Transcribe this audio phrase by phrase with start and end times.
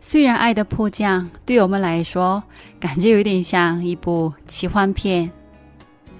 [0.00, 2.40] 虽然《爱的迫降》对我们来说
[2.78, 5.28] 感觉有点像一部奇幻片，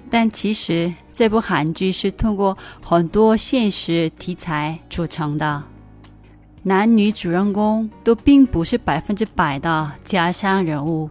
[0.09, 5.63] 但其实这部韩剧是通过很多现实题材组成的。
[6.65, 11.09] 男女主人公都并不是百分之百的家乡人物。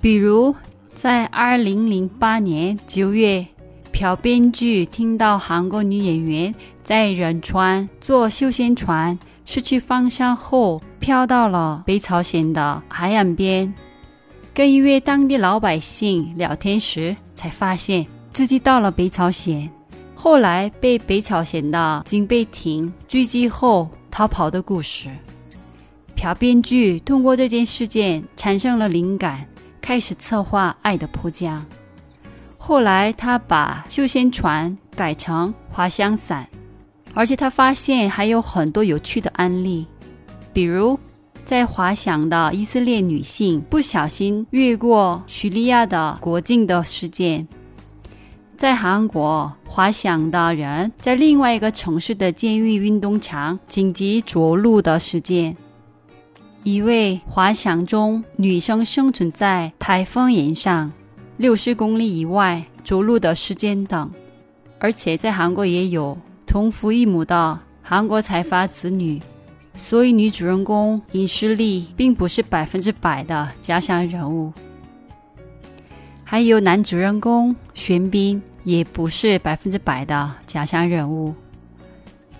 [0.00, 0.54] 比如，
[0.94, 3.46] 在二零零八年九月，
[3.92, 9.18] 朴编剧听到韩国女演员在仁川坐休闲船。
[9.44, 13.72] 失去方向后，飘到了北朝鲜的海岸边，
[14.54, 19.68] 跟一位当地老百姓聊天时，才发现自己到了北朝鲜。
[20.14, 23.88] 后来被北朝鲜的警备艇狙击后
[24.20, 25.08] 逃跑的故事。
[26.14, 29.48] 朴编剧通过这件事件产生了灵感，
[29.80, 31.58] 开始策划《爱的迫降》。
[32.58, 36.46] 后来他把休闲船改成滑翔伞。
[37.14, 39.86] 而且他发现还有很多有趣的案例，
[40.52, 41.00] 比如
[41.46, 47.48] 在滑翔的以色列女性不小心越过叙利亚的国境的事件，
[48.60, 55.56] 在韩国滑翔的人在另外一个城市的监狱运动场紧急着陆的事件，
[56.62, 60.92] 一位滑翔中女生生存在台风岩上
[61.38, 64.10] 六十公里以外着陆的事件等，
[64.78, 66.14] 而且在韩国也有。
[66.46, 69.18] 同父异母的韩国财阀子女，
[69.72, 74.52] 所以女主人公尹诗丽并不是百分之百的家乡人物。
[76.22, 81.34] 还有男主人公玄彬也不是百分之百的假想人物。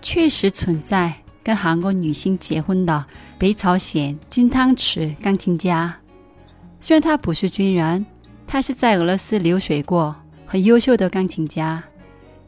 [0.03, 3.05] 确实存在跟韩国女性结婚的
[3.39, 5.95] 北朝鲜金汤匙钢琴家，
[6.79, 8.05] 虽然他不是军人，
[8.47, 10.15] 他是在俄罗斯流水过，
[10.47, 11.83] 很优秀的钢琴家。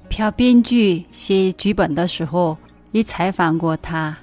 [0.09, 2.57] 朴编剧写剧本的时候
[2.91, 4.17] 也采访过他，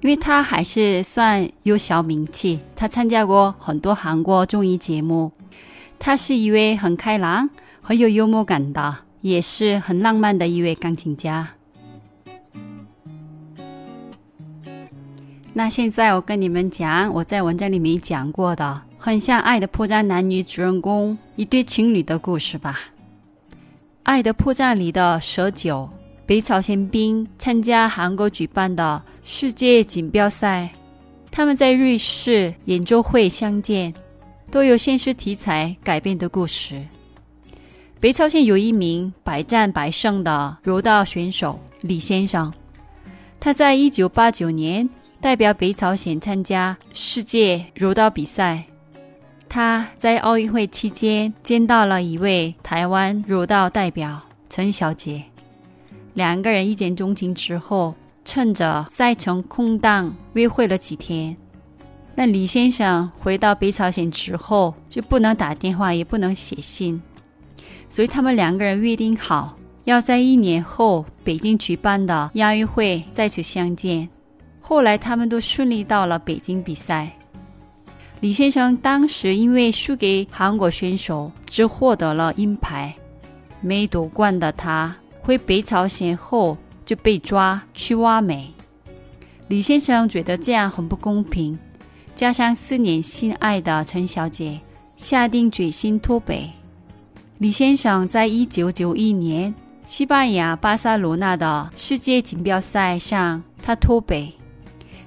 [0.00, 5.32] 因为他还是算有小名气，他参加过很多韩国综艺节目。
[5.98, 7.50] 他是一位很开朗、
[7.90, 11.48] 很有幽默感的，也是很浪漫的一位钢琴家。
[15.52, 22.78] 那现在我跟你们讲，我在文章里面讲过的，很像《爱的迫降》男女主人公一对情侣的故事吧。
[24.04, 25.90] 《爱的迫降》里的蛇九，
[26.24, 30.70] 北朝鲜兵参加韩国举办的世界锦标赛，
[31.32, 33.92] 他们在瑞士演奏会相见，
[34.48, 36.80] 都有现实题材改编的故事。
[38.00, 42.50] 北朝鲜有一名百战百胜的柔道选手李先生，
[43.38, 44.88] 他在一九八九年
[45.20, 48.64] 代表北朝鲜参加世界柔道比赛。
[49.50, 54.18] 他在奥运会期间见到了一位台湾柔道代表
[54.48, 55.22] 陈小姐，
[56.14, 57.94] 两个人一见钟情之后，
[58.24, 61.36] 趁着赛程空档约会了几天。
[62.16, 67.00] 但李先生回到北朝鲜之后就不能打电话，也不能写信，
[67.88, 74.08] 所以他们两个人约定好要在一年后北京举办的亚运会再次相见。
[74.60, 77.10] 后来他们都顺利到了北京比赛。
[78.20, 82.94] 李先生当时因为输给韩国选手，只获得了银牌，
[83.60, 88.52] 没夺冠的他回北朝鲜后就被抓去挖煤。
[89.48, 91.58] 李先生觉得这样很不公平，
[92.14, 94.60] 加上四年心爱的陈小姐，
[94.96, 96.48] 下定决心脱北。
[97.40, 99.54] 李先生在一九九一年
[99.86, 104.30] 西班牙巴塞罗那的世界锦标赛上，他脱北。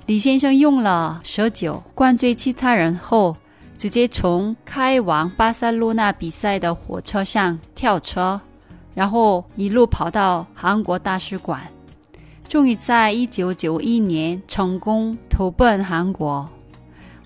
[0.07, 3.37] 李先生用了蛇酒灌醉其他人后，
[3.77, 8.41] 直接从开往巴塞罗那比赛的火车上跳车，
[8.95, 11.61] 然后一路跑到韩国大使馆。
[12.49, 16.49] 终于在一九九一年成功投奔韩国。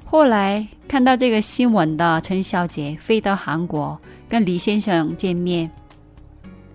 [0.10, 4.00] 后来看到这个新闻的陈小姐飞到韩国
[4.30, 5.70] 跟李先生见面，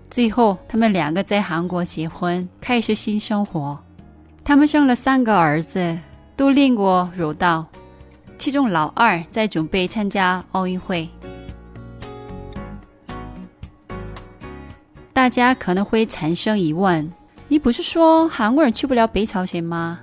[0.07, 3.77] 最后他们两个在韩国结婚，开始新生活。
[4.43, 5.97] 他们生了三个儿子，
[6.35, 7.65] 都练过柔道，
[8.37, 11.09] 其中老二在准备参加奥运会。
[15.11, 17.11] 大家可能会产生疑问。
[17.47, 19.99] 你不是说韩国人去不了北朝鲜吗？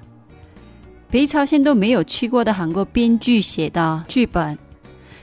[1.10, 4.56] 北朝鲜都没有去过的韩国编剧写的剧本，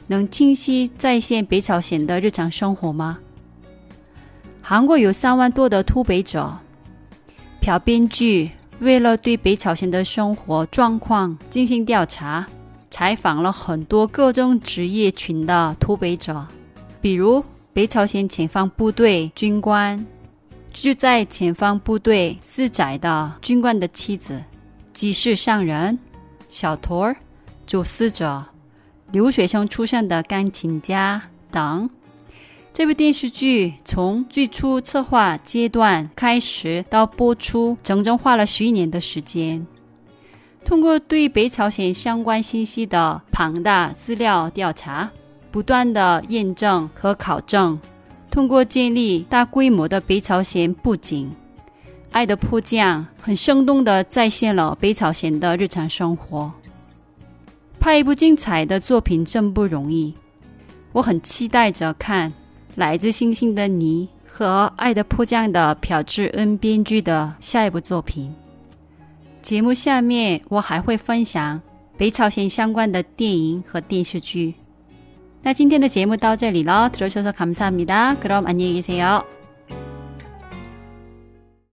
[0.07, 3.17] 能清晰再现北朝鲜的日常生活吗？
[4.61, 6.57] 韩国有三万多的脱北者，
[7.61, 12.45] 朴编剧为了对北朝鲜的生活状况进行调查，
[12.89, 16.45] 采访了很多各种职业群的脱北者，
[16.99, 17.41] 比如
[17.71, 20.05] 北朝鲜前方部队军官。
[20.73, 24.43] 住在前方部队私宅的军官的妻子，
[24.97, 25.99] 集市上人、
[26.49, 27.15] 小偷儿、
[27.67, 28.43] 走私者、
[29.11, 31.21] 留学生出身的钢琴家
[31.51, 31.87] 等。
[32.73, 39.63] 这部电视剧从最初策划阶段开始到播出，整整花了十一年的时间。
[40.65, 45.11] 通过对北朝鲜相关信息的庞大资料调查，
[45.51, 47.79] 不断的验证和考证。
[48.31, 51.29] 通过建立大规模的北朝鲜布景，
[52.10, 56.52] 《爱的迫降》很生动地再现了北朝鲜的日常生活。
[57.80, 60.14] 拍一部精彩的作品真不容易，
[60.92, 62.30] 我很期待着看《
[62.76, 68.32] 来自星星的你》和《爱的迫降》的朴智恩编剧的下一部作品。
[69.40, 71.60] 节目下面我还会分享
[71.96, 74.54] 北朝鲜相关的电影和电视剧。
[75.42, 79.24] 那今天的节目到这里了，들어주셔서감사합니다그럼안녕히계세요